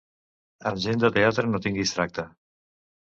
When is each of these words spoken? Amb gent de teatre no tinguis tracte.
Amb 0.69 0.81
gent 0.87 1.03
de 1.03 1.11
teatre 1.17 1.45
no 1.51 1.63
tinguis 1.67 1.93
tracte. 1.99 2.27